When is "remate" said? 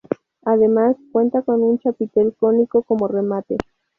3.07-3.57